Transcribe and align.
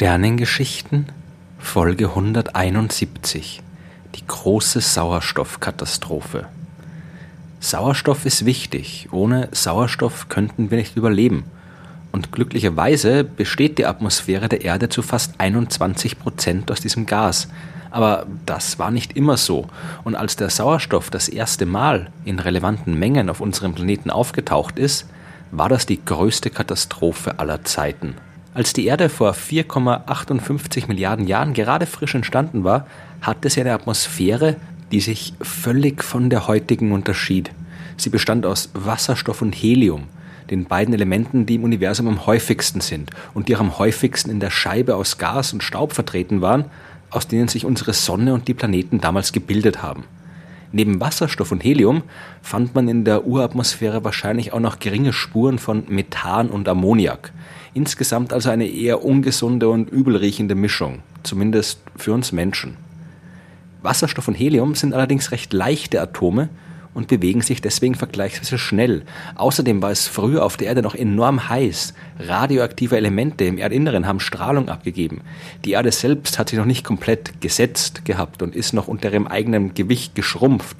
Sternengeschichten 0.00 1.08
Folge 1.58 2.08
171 2.08 3.60
Die 4.14 4.26
große 4.26 4.80
Sauerstoffkatastrophe 4.80 6.46
Sauerstoff 7.60 8.24
ist 8.24 8.46
wichtig. 8.46 9.08
Ohne 9.12 9.50
Sauerstoff 9.52 10.30
könnten 10.30 10.70
wir 10.70 10.78
nicht 10.78 10.96
überleben. 10.96 11.44
Und 12.12 12.32
glücklicherweise 12.32 13.24
besteht 13.24 13.76
die 13.76 13.84
Atmosphäre 13.84 14.48
der 14.48 14.64
Erde 14.64 14.88
zu 14.88 15.02
fast 15.02 15.34
21 15.36 16.18
Prozent 16.18 16.70
aus 16.70 16.80
diesem 16.80 17.04
Gas. 17.04 17.48
Aber 17.90 18.26
das 18.46 18.78
war 18.78 18.90
nicht 18.90 19.18
immer 19.18 19.36
so. 19.36 19.68
Und 20.02 20.14
als 20.14 20.34
der 20.34 20.48
Sauerstoff 20.48 21.10
das 21.10 21.28
erste 21.28 21.66
Mal 21.66 22.10
in 22.24 22.38
relevanten 22.38 22.98
Mengen 22.98 23.28
auf 23.28 23.42
unserem 23.42 23.74
Planeten 23.74 24.08
aufgetaucht 24.08 24.78
ist, 24.78 25.10
war 25.50 25.68
das 25.68 25.84
die 25.84 26.02
größte 26.02 26.48
Katastrophe 26.48 27.38
aller 27.38 27.64
Zeiten. 27.64 28.14
Als 28.52 28.72
die 28.72 28.86
Erde 28.86 29.08
vor 29.08 29.32
4,58 29.32 30.88
Milliarden 30.88 31.28
Jahren 31.28 31.54
gerade 31.54 31.86
frisch 31.86 32.16
entstanden 32.16 32.64
war, 32.64 32.86
hatte 33.20 33.48
sie 33.48 33.60
eine 33.60 33.72
Atmosphäre, 33.72 34.56
die 34.90 35.00
sich 35.00 35.34
völlig 35.40 36.02
von 36.02 36.30
der 36.30 36.48
heutigen 36.48 36.90
unterschied. 36.90 37.52
Sie 37.96 38.10
bestand 38.10 38.44
aus 38.46 38.70
Wasserstoff 38.74 39.40
und 39.40 39.52
Helium, 39.52 40.08
den 40.50 40.64
beiden 40.64 40.92
Elementen, 40.92 41.46
die 41.46 41.54
im 41.54 41.64
Universum 41.64 42.08
am 42.08 42.26
häufigsten 42.26 42.80
sind 42.80 43.10
und 43.34 43.48
die 43.48 43.54
auch 43.54 43.60
am 43.60 43.78
häufigsten 43.78 44.30
in 44.30 44.40
der 44.40 44.50
Scheibe 44.50 44.96
aus 44.96 45.16
Gas 45.16 45.52
und 45.52 45.62
Staub 45.62 45.92
vertreten 45.92 46.40
waren, 46.40 46.64
aus 47.10 47.28
denen 47.28 47.46
sich 47.46 47.64
unsere 47.64 47.92
Sonne 47.92 48.34
und 48.34 48.48
die 48.48 48.54
Planeten 48.54 49.00
damals 49.00 49.30
gebildet 49.30 49.80
haben. 49.80 50.04
Neben 50.72 51.00
Wasserstoff 51.00 51.50
und 51.50 51.64
Helium 51.64 52.02
fand 52.42 52.74
man 52.74 52.88
in 52.88 53.04
der 53.04 53.26
Uratmosphäre 53.26 54.04
wahrscheinlich 54.04 54.52
auch 54.52 54.60
noch 54.60 54.78
geringe 54.78 55.12
Spuren 55.12 55.58
von 55.58 55.84
Methan 55.88 56.48
und 56.48 56.68
Ammoniak. 56.68 57.32
Insgesamt 57.74 58.32
also 58.32 58.50
eine 58.50 58.68
eher 58.68 59.04
ungesunde 59.04 59.68
und 59.68 59.90
übelriechende 59.90 60.54
Mischung, 60.54 61.00
zumindest 61.22 61.80
für 61.96 62.12
uns 62.12 62.30
Menschen. 62.30 62.76
Wasserstoff 63.82 64.28
und 64.28 64.34
Helium 64.34 64.74
sind 64.74 64.94
allerdings 64.94 65.32
recht 65.32 65.52
leichte 65.52 66.00
Atome 66.00 66.48
und 66.94 67.08
bewegen 67.08 67.40
sich 67.40 67.60
deswegen 67.60 67.94
vergleichsweise 67.94 68.58
schnell. 68.58 69.02
Außerdem 69.36 69.80
war 69.82 69.90
es 69.90 70.08
früher 70.08 70.44
auf 70.44 70.56
der 70.56 70.68
Erde 70.68 70.82
noch 70.82 70.94
enorm 70.94 71.48
heiß. 71.48 71.94
Radioaktive 72.18 72.96
Elemente 72.96 73.44
im 73.44 73.58
Erdinneren 73.58 74.06
haben 74.06 74.20
Strahlung 74.20 74.68
abgegeben. 74.68 75.20
Die 75.64 75.72
Erde 75.72 75.92
selbst 75.92 76.38
hat 76.38 76.48
sich 76.48 76.58
noch 76.58 76.66
nicht 76.66 76.84
komplett 76.84 77.40
gesetzt 77.40 78.04
gehabt 78.04 78.42
und 78.42 78.56
ist 78.56 78.72
noch 78.72 78.88
unter 78.88 79.10
ihrem 79.10 79.26
eigenen 79.26 79.74
Gewicht 79.74 80.14
geschrumpft. 80.14 80.76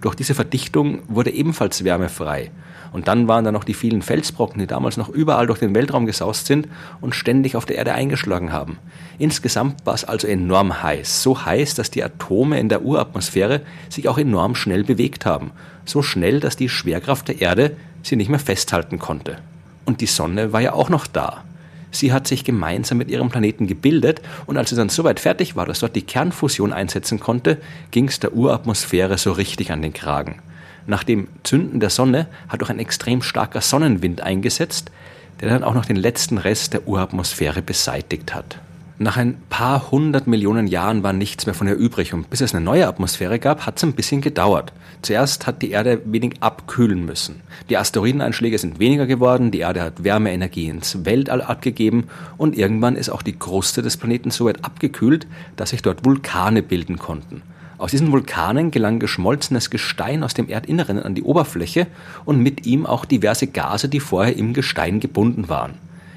Durch 0.00 0.14
diese 0.14 0.34
Verdichtung 0.34 1.00
wurde 1.08 1.30
ebenfalls 1.30 1.84
Wärme 1.84 2.08
frei. 2.08 2.50
Und 2.92 3.08
dann 3.08 3.28
waren 3.28 3.44
da 3.44 3.52
noch 3.52 3.64
die 3.64 3.74
vielen 3.74 4.02
Felsbrocken, 4.02 4.58
die 4.58 4.66
damals 4.66 4.96
noch 4.96 5.08
überall 5.08 5.46
durch 5.46 5.58
den 5.58 5.74
Weltraum 5.74 6.06
gesaust 6.06 6.46
sind 6.46 6.68
und 7.00 7.14
ständig 7.14 7.56
auf 7.56 7.66
der 7.66 7.76
Erde 7.76 7.92
eingeschlagen 7.92 8.52
haben. 8.52 8.78
Insgesamt 9.18 9.84
war 9.84 9.94
es 9.94 10.04
also 10.04 10.26
enorm 10.26 10.82
heiß. 10.82 11.22
So 11.22 11.44
heiß, 11.44 11.74
dass 11.74 11.90
die 11.90 12.04
Atome 12.04 12.58
in 12.58 12.68
der 12.68 12.82
Uratmosphäre 12.82 13.62
sich 13.88 14.08
auch 14.08 14.18
enorm 14.18 14.54
schnell 14.54 14.84
bewegt 14.84 15.26
haben. 15.26 15.50
So 15.84 16.02
schnell, 16.02 16.40
dass 16.40 16.56
die 16.56 16.68
Schwerkraft 16.68 17.28
der 17.28 17.40
Erde 17.40 17.76
sie 18.02 18.16
nicht 18.16 18.30
mehr 18.30 18.38
festhalten 18.38 18.98
konnte. 18.98 19.38
Und 19.84 20.00
die 20.00 20.06
Sonne 20.06 20.52
war 20.52 20.60
ja 20.60 20.72
auch 20.72 20.88
noch 20.88 21.06
da. 21.06 21.44
Sie 21.90 22.12
hat 22.12 22.26
sich 22.26 22.44
gemeinsam 22.44 22.98
mit 22.98 23.08
ihrem 23.08 23.30
Planeten 23.30 23.66
gebildet 23.66 24.20
und 24.46 24.56
als 24.56 24.70
sie 24.70 24.76
dann 24.76 24.88
soweit 24.88 25.20
fertig 25.20 25.56
war, 25.56 25.66
dass 25.66 25.80
dort 25.80 25.96
die 25.96 26.02
Kernfusion 26.02 26.72
einsetzen 26.72 27.20
konnte, 27.20 27.58
ging 27.90 28.08
es 28.08 28.20
der 28.20 28.34
Uratmosphäre 28.34 29.18
so 29.18 29.32
richtig 29.32 29.70
an 29.72 29.82
den 29.82 29.92
Kragen. 29.92 30.40
Nach 30.86 31.02
dem 31.02 31.28
Zünden 31.42 31.80
der 31.80 31.90
Sonne 31.90 32.28
hat 32.48 32.62
auch 32.62 32.70
ein 32.70 32.78
extrem 32.78 33.22
starker 33.22 33.60
Sonnenwind 33.60 34.20
eingesetzt, 34.20 34.90
der 35.40 35.50
dann 35.50 35.64
auch 35.64 35.74
noch 35.74 35.84
den 35.84 35.96
letzten 35.96 36.38
Rest 36.38 36.72
der 36.72 36.86
Uratmosphäre 36.86 37.62
beseitigt 37.62 38.34
hat. 38.34 38.58
Nach 38.98 39.18
ein 39.18 39.36
paar 39.50 39.90
hundert 39.90 40.26
Millionen 40.26 40.66
Jahren 40.66 41.02
war 41.02 41.12
nichts 41.12 41.44
mehr 41.44 41.54
von 41.54 41.68
ihr 41.68 41.74
übrig 41.74 42.14
und 42.14 42.30
bis 42.30 42.40
es 42.40 42.54
eine 42.54 42.64
neue 42.64 42.88
Atmosphäre 42.88 43.38
gab, 43.38 43.66
hat 43.66 43.76
es 43.76 43.82
ein 43.82 43.92
bisschen 43.92 44.22
gedauert. 44.22 44.72
Zuerst 45.02 45.46
hat 45.46 45.60
die 45.60 45.70
Erde 45.70 46.00
wenig 46.06 46.36
abkühlen 46.40 47.04
müssen. 47.04 47.42
Die 47.68 47.76
Asteroideneinschläge 47.76 48.56
sind 48.56 48.78
weniger 48.78 49.06
geworden, 49.06 49.50
die 49.50 49.58
Erde 49.58 49.82
hat 49.82 50.02
Wärmeenergie 50.02 50.68
ins 50.68 51.04
Weltall 51.04 51.42
abgegeben 51.42 52.04
und 52.38 52.56
irgendwann 52.56 52.96
ist 52.96 53.10
auch 53.10 53.20
die 53.20 53.38
Kruste 53.38 53.82
des 53.82 53.98
Planeten 53.98 54.30
so 54.30 54.46
weit 54.46 54.64
abgekühlt, 54.64 55.26
dass 55.56 55.70
sich 55.70 55.82
dort 55.82 56.06
Vulkane 56.06 56.62
bilden 56.62 56.98
konnten. 56.98 57.42
Aus 57.76 57.90
diesen 57.90 58.10
Vulkanen 58.10 58.70
gelang 58.70 58.98
geschmolzenes 58.98 59.68
Gestein 59.68 60.22
aus 60.22 60.32
dem 60.32 60.48
Erdinneren 60.48 60.98
an 61.02 61.14
die 61.14 61.22
Oberfläche 61.22 61.86
und 62.24 62.40
mit 62.40 62.64
ihm 62.64 62.86
auch 62.86 63.04
diverse 63.04 63.46
Gase, 63.46 63.90
die 63.90 64.00
vorher 64.00 64.34
im 64.34 64.54
Gestein 64.54 65.00
gebunden 65.00 65.50
waren. 65.50 65.74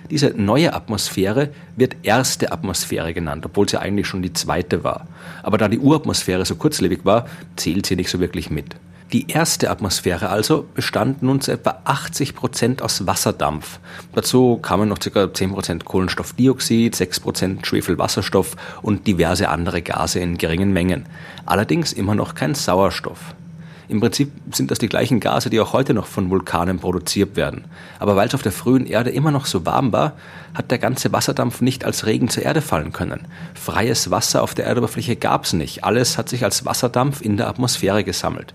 Diese 0.10 0.34
neue 0.36 0.74
Atmosphäre 0.74 1.50
wird 1.76 1.98
erste 2.04 2.52
Atmosphäre 2.52 3.14
genannt, 3.14 3.46
obwohl 3.46 3.70
sie 3.70 3.80
eigentlich 3.80 4.08
schon 4.08 4.24
die 4.24 4.34
zweite 4.34 4.84
war. 4.84 5.08
Aber 5.44 5.58
da 5.58 5.68
die 5.68 5.80
Uratmosphäre 5.80 6.46
so 6.46 6.56
kurzlebig 6.56 7.02
war, 7.04 7.28
zählt 7.56 7.86
sie 7.86 7.96
nicht 7.96 8.10
so 8.10 8.20
wirklich 8.20 8.50
mit. 8.50 8.76
Die 9.12 9.28
erste 9.30 9.72
Atmosphäre 9.72 10.30
also 10.30 10.68
bestand 10.76 11.24
nun 11.24 11.42
zu 11.42 11.52
etwa 11.52 11.80
80 11.84 12.36
Prozent 12.36 12.82
aus 12.84 13.08
Wasserdampf. 13.08 13.80
Dazu 14.14 14.58
kamen 14.58 14.88
noch 14.88 15.00
ca. 15.00 15.34
10 15.34 15.52
Prozent 15.52 15.86
Kohlenstoffdioxid, 15.86 16.96
6 16.96 17.20
Prozent 17.20 17.68
Schwefelwasserstoff 17.68 18.56
und 18.84 19.08
diverse 19.08 19.50
andere 19.50 19.82
Gase 19.82 20.20
in 20.20 20.38
geringen 20.38 20.74
Mengen. 20.74 21.08
Allerdings 21.46 21.92
immer 21.92 22.14
noch 22.14 22.36
kein 22.36 22.54
Sauerstoff. 22.54 23.34
Im 23.90 24.02
Prinzip 24.02 24.32
sind 24.52 24.70
das 24.70 24.78
die 24.78 24.88
gleichen 24.88 25.20
Gase, 25.20 25.50
die 25.50 25.60
auch 25.60 25.74
heute 25.74 25.96
noch 25.96 26.06
von 26.06 26.30
Vulkanen 26.30 26.78
produziert 26.78 27.36
werden. 27.36 27.66
Aber 27.98 28.16
weil 28.16 28.28
es 28.28 28.36
auf 28.36 28.44
der 28.44 28.52
frühen 28.52 28.86
Erde 28.86 29.10
immer 29.10 29.32
noch 29.32 29.48
so 29.48 29.66
warm 29.66 29.92
war, 29.92 30.14
hat 30.54 30.70
der 30.70 30.78
ganze 30.78 31.12
Wasserdampf 31.12 31.62
nicht 31.62 31.84
als 31.86 32.06
Regen 32.06 32.30
zur 32.30 32.44
Erde 32.44 32.62
fallen 32.62 32.94
können. 32.94 33.28
Freies 33.56 34.12
Wasser 34.12 34.44
auf 34.44 34.54
der 34.54 34.68
Erdoberfläche 34.68 35.16
gab 35.16 35.46
es 35.46 35.54
nicht. 35.54 35.84
Alles 35.84 36.20
hat 36.20 36.30
sich 36.30 36.44
als 36.44 36.66
Wasserdampf 36.66 37.22
in 37.22 37.38
der 37.38 37.48
Atmosphäre 37.48 38.04
gesammelt. 38.04 38.54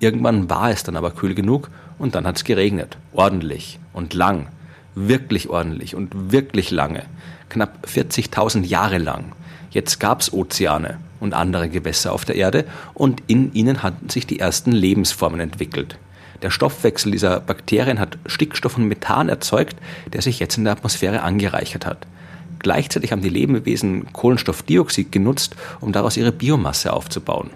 Irgendwann 0.00 0.50
war 0.50 0.70
es 0.70 0.82
dann 0.82 0.96
aber 0.96 1.12
kühl 1.12 1.36
genug 1.36 1.70
und 2.00 2.16
dann 2.16 2.26
hat 2.26 2.38
es 2.38 2.44
geregnet. 2.44 2.98
Ordentlich 3.12 3.78
und 3.92 4.14
lang. 4.14 4.48
Wirklich 4.96 5.48
ordentlich 5.48 5.94
und 5.94 6.32
wirklich 6.32 6.72
lange. 6.72 7.04
Knapp 7.50 7.86
40.000 7.86 8.64
Jahre 8.64 8.98
lang. 8.98 9.26
Jetzt 9.70 10.00
gab 10.00 10.22
es 10.22 10.32
Ozeane 10.32 10.98
und 11.22 11.34
andere 11.34 11.68
Gewässer 11.68 12.12
auf 12.12 12.24
der 12.24 12.34
Erde 12.34 12.64
und 12.94 13.22
in 13.28 13.52
ihnen 13.54 13.82
hatten 13.82 14.08
sich 14.08 14.26
die 14.26 14.40
ersten 14.40 14.72
Lebensformen 14.72 15.40
entwickelt. 15.40 15.96
Der 16.42 16.50
Stoffwechsel 16.50 17.12
dieser 17.12 17.38
Bakterien 17.38 18.00
hat 18.00 18.18
Stickstoff 18.26 18.76
und 18.76 18.88
Methan 18.88 19.28
erzeugt, 19.28 19.76
der 20.12 20.20
sich 20.20 20.40
jetzt 20.40 20.58
in 20.58 20.64
der 20.64 20.72
Atmosphäre 20.72 21.22
angereichert 21.22 21.86
hat. 21.86 22.06
Gleichzeitig 22.58 23.12
haben 23.12 23.22
die 23.22 23.28
Lebewesen 23.28 24.12
Kohlenstoffdioxid 24.12 25.12
genutzt, 25.12 25.54
um 25.80 25.92
daraus 25.92 26.16
ihre 26.16 26.32
Biomasse 26.32 26.92
aufzubauen. 26.92 27.50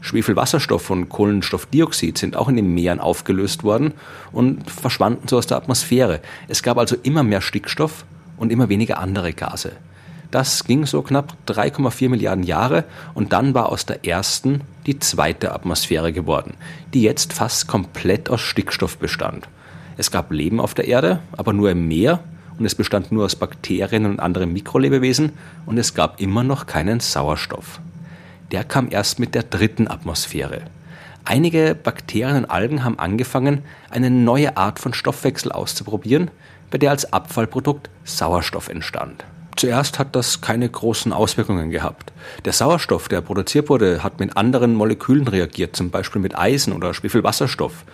Schwefelwasserstoff 0.00 0.90
und 0.90 1.08
Kohlenstoffdioxid 1.08 2.18
sind 2.18 2.34
auch 2.34 2.48
in 2.48 2.56
den 2.56 2.74
Meeren 2.74 2.98
aufgelöst 2.98 3.62
worden 3.62 3.92
und 4.32 4.68
verschwanden 4.68 5.28
so 5.28 5.38
aus 5.38 5.46
der 5.46 5.58
Atmosphäre. 5.58 6.20
Es 6.48 6.64
gab 6.64 6.76
also 6.76 6.96
immer 7.04 7.22
mehr 7.22 7.40
Stickstoff 7.40 8.04
und 8.36 8.50
immer 8.50 8.68
weniger 8.68 8.98
andere 8.98 9.32
Gase. 9.32 9.72
Das 10.32 10.64
ging 10.64 10.84
so 10.86 11.02
knapp 11.02 11.36
3,4 11.46 12.08
Milliarden 12.08 12.42
Jahre 12.42 12.82
und 13.14 13.32
dann 13.32 13.54
war 13.54 13.68
aus 13.68 13.86
der 13.86 14.04
ersten 14.04 14.62
die 14.86 14.98
zweite 14.98 15.54
Atmosphäre 15.54 16.12
geworden, 16.12 16.54
die 16.92 17.02
jetzt 17.02 17.32
fast 17.32 17.68
komplett 17.68 18.30
aus 18.30 18.40
Stickstoff 18.40 18.98
bestand. 18.98 19.46
Es 19.96 20.10
gab 20.10 20.32
Leben 20.32 20.58
auf 20.58 20.74
der 20.74 20.88
Erde, 20.88 21.20
aber 21.30 21.52
nur 21.52 21.70
im 21.70 21.86
Meer 21.86 22.18
und 22.58 22.64
es 22.64 22.74
bestand 22.74 23.12
nur 23.12 23.26
aus 23.26 23.36
Bakterien 23.36 24.06
und 24.06 24.18
anderen 24.18 24.52
Mikrolebewesen 24.52 25.32
und 25.66 25.78
es 25.78 25.94
gab 25.94 26.20
immer 26.20 26.42
noch 26.42 26.66
keinen 26.66 26.98
Sauerstoff 26.98 27.80
der 28.52 28.64
kam 28.64 28.88
erst 28.90 29.18
mit 29.18 29.34
der 29.34 29.42
dritten 29.42 29.88
Atmosphäre. 29.88 30.62
Einige 31.24 31.74
Bakterien 31.74 32.36
und 32.36 32.50
Algen 32.50 32.84
haben 32.84 32.98
angefangen, 32.98 33.62
eine 33.90 34.10
neue 34.10 34.56
Art 34.56 34.78
von 34.78 34.92
Stoffwechsel 34.92 35.50
auszuprobieren, 35.50 36.30
bei 36.70 36.78
der 36.78 36.90
als 36.90 37.12
Abfallprodukt 37.12 37.90
Sauerstoff 38.04 38.68
entstand. 38.68 39.24
Zuerst 39.62 40.00
hat 40.00 40.16
das 40.16 40.40
keine 40.40 40.68
großen 40.68 41.12
Auswirkungen 41.12 41.70
gehabt. 41.70 42.12
Der 42.44 42.52
Sauerstoff, 42.52 43.06
der 43.06 43.20
produziert 43.20 43.68
wurde, 43.68 44.02
hat 44.02 44.18
mit 44.18 44.36
anderen 44.36 44.74
Molekülen 44.74 45.28
reagiert, 45.28 45.76
zum 45.76 45.90
Beispiel 45.90 46.20
mit 46.20 46.36
Eisen 46.36 46.72
oder 46.72 46.92
Schwefelwasserstoff. 46.92 47.84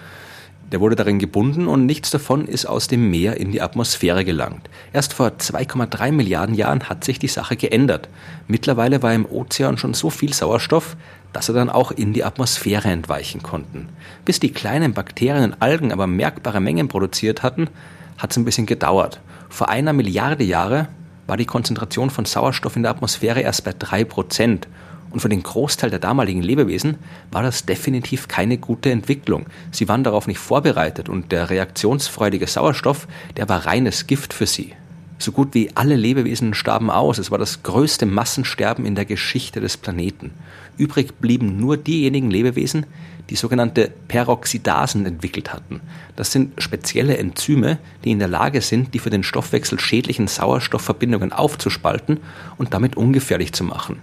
Der 0.72 0.80
wurde 0.80 0.96
darin 0.96 1.18
gebunden 1.18 1.66
und 1.68 1.84
nichts 1.84 2.10
davon 2.10 2.46
ist 2.46 2.64
aus 2.64 2.88
dem 2.88 3.10
Meer 3.10 3.36
in 3.36 3.52
die 3.52 3.60
Atmosphäre 3.60 4.24
gelangt. 4.24 4.70
Erst 4.94 5.12
vor 5.12 5.26
2,3 5.26 6.10
Milliarden 6.10 6.54
Jahren 6.54 6.88
hat 6.88 7.04
sich 7.04 7.18
die 7.18 7.28
Sache 7.28 7.56
geändert. 7.56 8.08
Mittlerweile 8.46 9.02
war 9.02 9.12
im 9.12 9.26
Ozean 9.26 9.76
schon 9.76 9.92
so 9.92 10.08
viel 10.08 10.32
Sauerstoff, 10.32 10.96
dass 11.34 11.50
er 11.50 11.54
dann 11.54 11.68
auch 11.68 11.90
in 11.90 12.14
die 12.14 12.24
Atmosphäre 12.24 12.88
entweichen 12.88 13.42
konnten. 13.42 13.90
Bis 14.24 14.40
die 14.40 14.54
kleinen 14.54 14.94
Bakterien 14.94 15.52
und 15.52 15.60
Algen 15.60 15.92
aber 15.92 16.06
merkbare 16.06 16.62
Mengen 16.62 16.88
produziert 16.88 17.42
hatten, 17.42 17.68
hat 18.16 18.30
es 18.30 18.38
ein 18.38 18.46
bisschen 18.46 18.64
gedauert. 18.64 19.20
Vor 19.50 19.68
einer 19.68 19.92
Milliarde 19.92 20.44
Jahre 20.44 20.88
war 21.28 21.36
die 21.36 21.46
Konzentration 21.46 22.10
von 22.10 22.24
Sauerstoff 22.24 22.74
in 22.74 22.82
der 22.82 22.90
Atmosphäre 22.90 23.42
erst 23.42 23.62
bei 23.62 23.72
drei 23.78 24.02
Prozent 24.02 24.66
und 25.10 25.20
für 25.20 25.28
den 25.28 25.42
Großteil 25.42 25.90
der 25.90 26.00
damaligen 26.00 26.42
Lebewesen 26.42 26.98
war 27.30 27.42
das 27.42 27.64
definitiv 27.64 28.28
keine 28.28 28.58
gute 28.58 28.90
Entwicklung. 28.90 29.46
Sie 29.70 29.88
waren 29.88 30.04
darauf 30.04 30.26
nicht 30.26 30.38
vorbereitet 30.38 31.08
und 31.08 31.30
der 31.30 31.50
reaktionsfreudige 31.50 32.46
Sauerstoff, 32.46 33.06
der 33.36 33.48
war 33.48 33.66
reines 33.66 34.06
Gift 34.06 34.34
für 34.34 34.46
sie. 34.46 34.74
So 35.18 35.32
gut 35.32 35.52
wie 35.54 35.70
alle 35.74 35.96
Lebewesen 35.96 36.54
starben 36.54 36.90
aus. 36.90 37.18
Es 37.18 37.30
war 37.30 37.38
das 37.38 37.64
größte 37.64 38.06
Massensterben 38.06 38.86
in 38.86 38.94
der 38.94 39.04
Geschichte 39.04 39.60
des 39.60 39.76
Planeten. 39.76 40.30
Übrig 40.76 41.20
blieben 41.20 41.58
nur 41.58 41.76
diejenigen 41.76 42.30
Lebewesen, 42.30 42.86
die 43.28 43.36
sogenannte 43.36 43.90
Peroxidasen 44.06 45.04
entwickelt 45.04 45.52
hatten. 45.52 45.80
Das 46.16 46.32
sind 46.32 46.62
spezielle 46.62 47.18
Enzyme, 47.18 47.78
die 48.04 48.12
in 48.12 48.20
der 48.20 48.28
Lage 48.28 48.60
sind, 48.60 48.94
die 48.94 49.00
für 49.00 49.10
den 49.10 49.24
Stoffwechsel 49.24 49.80
schädlichen 49.80 50.28
Sauerstoffverbindungen 50.28 51.32
aufzuspalten 51.32 52.18
und 52.56 52.72
damit 52.72 52.96
ungefährlich 52.96 53.52
zu 53.52 53.64
machen. 53.64 54.00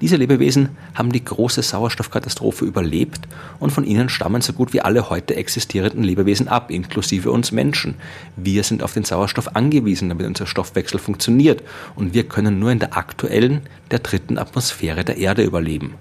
Diese 0.00 0.14
Lebewesen 0.14 0.68
haben 0.94 1.10
die 1.10 1.24
große 1.24 1.60
Sauerstoffkatastrophe 1.62 2.64
überlebt 2.64 3.26
und 3.58 3.70
von 3.70 3.84
ihnen 3.84 4.08
stammen 4.08 4.42
so 4.42 4.52
gut 4.52 4.72
wie 4.72 4.80
alle 4.80 5.10
heute 5.10 5.34
existierenden 5.34 6.04
Lebewesen 6.04 6.46
ab, 6.46 6.70
inklusive 6.70 7.32
uns 7.32 7.50
Menschen. 7.50 7.94
Wir 8.36 8.62
sind 8.62 8.84
auf 8.84 8.92
den 8.92 9.04
Sauerstoff 9.04 9.56
angewiesen, 9.56 10.08
damit 10.08 10.26
unser 10.26 10.46
Stoffwechsel 10.46 11.00
funktioniert 11.00 11.64
und 11.96 12.14
wir 12.14 12.28
können 12.28 12.60
nur 12.60 12.70
in 12.70 12.78
der 12.78 12.96
aktuellen, 12.96 13.62
der 13.90 13.98
dritten 13.98 14.38
Atmosphäre 14.38 15.04
der 15.04 15.16
Erde 15.16 15.42
überleben. 15.42 15.94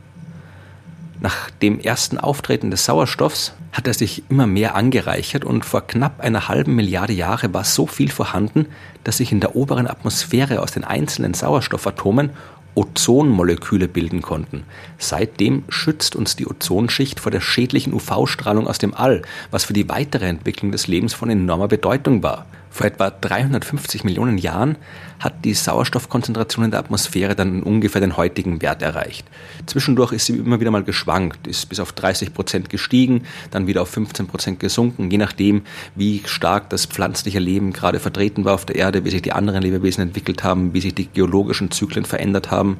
Nach 1.20 1.50
dem 1.50 1.80
ersten 1.80 2.20
Auftreten 2.20 2.70
des 2.70 2.86
Sauerstoffs 2.86 3.54
hat 3.72 3.88
er 3.88 3.96
sich 3.96 4.24
immer 4.30 4.46
mehr 4.46 4.76
angereichert 4.76 5.44
und 5.44 5.66
vor 5.66 5.88
knapp 5.88 6.20
einer 6.20 6.48
halben 6.48 6.76
Milliarde 6.76 7.14
Jahre 7.14 7.52
war 7.56 7.64
so 7.64 7.88
viel 7.88 8.12
vorhanden, 8.12 8.68
dass 9.04 9.18
sich 9.18 9.32
in 9.32 9.40
der 9.40 9.56
oberen 9.56 9.88
Atmosphäre 9.88 10.62
aus 10.62 10.72
den 10.72 10.84
einzelnen 10.84 11.34
Sauerstoffatomen 11.34 12.30
Ozonmoleküle 12.78 13.88
bilden 13.88 14.22
konnten. 14.22 14.64
Seitdem 15.00 15.64
schützt 15.68 16.16
uns 16.16 16.36
die 16.36 16.46
Ozonschicht 16.46 17.20
vor 17.20 17.32
der 17.32 17.42
schädlichen 17.42 17.92
UV-Strahlung 17.92 18.68
aus 18.68 18.78
dem 18.78 18.94
All, 18.94 19.24
was 19.50 19.66
für 19.66 19.74
die 19.74 19.90
weitere 19.90 20.28
Entwicklung 20.28 20.72
des 20.72 20.88
Lebens 20.88 21.16
von 21.16 21.32
enormer 21.32 21.68
Bedeutung 21.68 22.22
war. 22.22 22.46
Vor 22.78 22.86
etwa 22.86 23.10
350 23.10 24.04
Millionen 24.04 24.38
Jahren 24.38 24.76
hat 25.20 25.44
die 25.46 25.56
Sauerstoffkonzentration 25.56 26.66
in 26.66 26.70
der 26.70 26.80
Atmosphäre 26.80 27.36
dann 27.36 27.64
ungefähr 27.64 28.02
den 28.02 28.18
heutigen 28.18 28.62
Wert 28.62 28.84
erreicht. 28.84 29.26
Zwischendurch 29.66 30.12
ist 30.12 30.28
sie 30.28 30.38
immer 30.38 30.60
wieder 30.60 30.70
mal 30.70 30.84
geschwankt, 30.84 31.48
ist 31.48 31.70
bis 31.70 31.80
auf 31.80 31.92
30 31.92 32.36
Prozent 32.36 32.70
gestiegen, 32.70 33.24
dann 33.50 33.66
wieder 33.66 33.82
auf 33.82 33.90
15 33.90 34.28
Prozent 34.28 34.60
gesunken, 34.60 35.10
je 35.10 35.18
nachdem, 35.18 35.64
wie 35.96 36.22
stark 36.28 36.70
das 36.70 36.86
pflanzliche 36.86 37.40
Leben 37.40 37.74
gerade 37.74 38.00
vertreten 38.00 38.46
war 38.46 38.54
auf 38.54 38.68
der 38.68 38.76
Erde, 38.76 39.04
wie 39.06 39.10
sich 39.10 39.24
die 39.24 39.34
anderen 39.34 39.64
Lebewesen 39.64 40.04
entwickelt 40.04 40.44
haben, 40.44 40.76
wie 40.76 40.82
sich 40.82 40.94
die 40.94 41.08
geologischen 41.08 41.72
Zyklen 41.72 42.06
verändert 42.06 42.52
haben. 42.52 42.78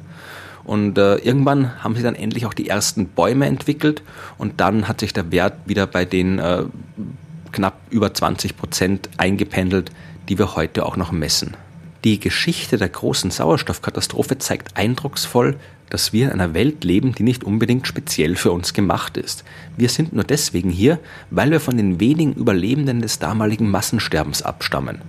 Und 0.62 0.96
äh, 0.96 1.16
irgendwann 1.16 1.82
haben 1.82 1.96
sie 1.96 2.04
dann 2.04 2.14
endlich 2.14 2.46
auch 2.46 2.54
die 2.54 2.68
ersten 2.68 3.08
Bäume 3.08 3.46
entwickelt 3.46 4.02
und 4.36 4.60
dann 4.60 4.86
hat 4.86 5.00
sich 5.00 5.12
der 5.12 5.32
Wert 5.32 5.54
wieder 5.66 5.88
bei 5.88 6.04
den 6.04 6.38
äh, 6.38 6.62
knapp 7.52 7.80
über 7.90 8.12
20 8.12 8.56
Prozent 8.56 9.08
eingependelt, 9.16 9.90
die 10.28 10.38
wir 10.38 10.54
heute 10.54 10.84
auch 10.84 10.96
noch 10.96 11.12
messen. 11.12 11.56
Die 12.04 12.20
Geschichte 12.20 12.76
der 12.76 12.88
großen 12.88 13.30
Sauerstoffkatastrophe 13.30 14.38
zeigt 14.38 14.76
eindrucksvoll, 14.76 15.56
dass 15.90 16.12
wir 16.12 16.26
in 16.26 16.32
einer 16.32 16.54
Welt 16.54 16.84
leben, 16.84 17.14
die 17.14 17.22
nicht 17.22 17.44
unbedingt 17.44 17.86
speziell 17.86 18.36
für 18.36 18.52
uns 18.52 18.72
gemacht 18.72 19.16
ist. 19.16 19.44
Wir 19.76 19.88
sind 19.88 20.12
nur 20.12 20.24
deswegen 20.24 20.70
hier, 20.70 20.98
weil 21.30 21.50
wir 21.50 21.60
von 21.60 21.76
den 21.76 21.98
wenigen 21.98 22.34
Überlebenden 22.34 23.00
des 23.00 23.18
damaligen 23.18 23.70
Massensterbens 23.70 24.42
abstammen. 24.42 25.00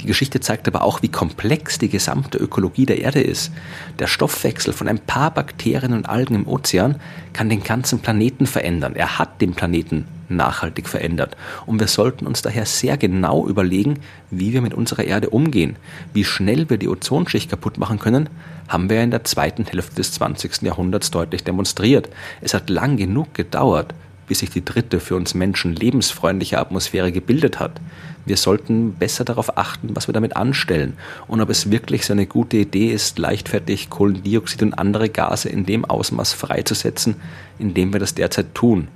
Die 0.00 0.06
Geschichte 0.06 0.40
zeigt 0.40 0.68
aber 0.68 0.82
auch, 0.82 1.02
wie 1.02 1.08
komplex 1.08 1.78
die 1.78 1.88
gesamte 1.88 2.38
Ökologie 2.38 2.86
der 2.86 3.00
Erde 3.00 3.20
ist. 3.20 3.50
Der 3.98 4.06
Stoffwechsel 4.06 4.72
von 4.72 4.86
ein 4.86 5.00
paar 5.00 5.32
Bakterien 5.32 5.92
und 5.92 6.08
Algen 6.08 6.34
im 6.34 6.46
Ozean 6.46 7.00
kann 7.32 7.48
den 7.48 7.62
ganzen 7.62 7.98
Planeten 7.98 8.46
verändern. 8.46 8.94
Er 8.94 9.18
hat 9.18 9.40
den 9.40 9.54
Planeten 9.54 10.06
nachhaltig 10.28 10.88
verändert. 10.88 11.36
Und 11.66 11.80
wir 11.80 11.88
sollten 11.88 12.26
uns 12.26 12.42
daher 12.42 12.66
sehr 12.66 12.96
genau 12.96 13.46
überlegen, 13.46 13.98
wie 14.30 14.52
wir 14.52 14.60
mit 14.60 14.74
unserer 14.74 15.04
Erde 15.04 15.30
umgehen. 15.30 15.76
Wie 16.12 16.24
schnell 16.24 16.68
wir 16.70 16.78
die 16.78 16.88
Ozonschicht 16.88 17.50
kaputt 17.50 17.78
machen 17.78 17.98
können, 17.98 18.28
haben 18.68 18.90
wir 18.90 19.02
in 19.02 19.10
der 19.10 19.24
zweiten 19.24 19.64
Hälfte 19.64 19.96
des 19.96 20.12
20. 20.12 20.62
Jahrhunderts 20.62 21.10
deutlich 21.10 21.44
demonstriert. 21.44 22.08
Es 22.40 22.54
hat 22.54 22.70
lang 22.70 22.96
genug 22.96 23.34
gedauert, 23.34 23.94
bis 24.28 24.40
sich 24.40 24.50
die 24.50 24.64
dritte 24.64 25.00
für 25.00 25.16
uns 25.16 25.34
Menschen 25.34 25.74
lebensfreundliche 25.74 26.58
Atmosphäre 26.58 27.10
gebildet 27.10 27.58
hat. 27.58 27.80
Wir 28.26 28.36
sollten 28.36 28.92
besser 28.92 29.24
darauf 29.24 29.56
achten, 29.56 29.96
was 29.96 30.06
wir 30.06 30.12
damit 30.12 30.36
anstellen 30.36 30.98
und 31.26 31.40
ob 31.40 31.48
es 31.48 31.70
wirklich 31.70 32.04
so 32.04 32.12
eine 32.12 32.26
gute 32.26 32.58
Idee 32.58 32.92
ist, 32.92 33.18
leichtfertig 33.18 33.88
Kohlendioxid 33.88 34.62
und 34.62 34.74
andere 34.74 35.08
Gase 35.08 35.48
in 35.48 35.64
dem 35.64 35.84
Ausmaß 35.84 36.34
freizusetzen, 36.34 37.16
in 37.58 37.74
dem 37.74 37.92
wir 37.92 38.00
das 38.00 38.14
derzeit 38.14 38.54
tun. 38.54 38.88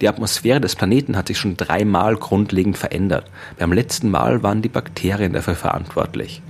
Die 0.00 0.08
Atmosphäre 0.08 0.62
des 0.62 0.76
Planeten 0.76 1.16
hat 1.16 1.28
sich 1.28 1.38
schon 1.38 1.58
dreimal 1.58 2.16
grundlegend 2.16 2.78
verändert. 2.78 3.30
Beim 3.58 3.72
letzten 3.72 4.10
Mal 4.10 4.42
waren 4.42 4.62
die 4.62 4.70
Bakterien 4.70 5.34
dafür 5.34 5.56
verantwortlich. 5.56 6.40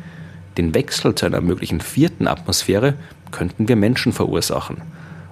Den 0.56 0.72
Wechsel 0.74 1.16
zu 1.16 1.26
einer 1.26 1.40
möglichen 1.40 1.80
vierten 1.80 2.28
Atmosphäre 2.28 2.94
könnten 3.32 3.66
wir 3.68 3.76
Menschen 3.76 4.12
verursachen. 4.12 4.82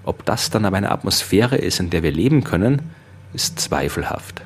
Ob 0.08 0.24
das 0.24 0.48
dann 0.48 0.64
aber 0.64 0.78
eine 0.78 0.90
Atmosphäre 0.90 1.56
ist, 1.56 1.80
in 1.80 1.90
der 1.90 2.02
wir 2.02 2.10
leben 2.10 2.42
können, 2.42 2.80
ist 3.34 3.60
zweifelhaft. 3.60 4.40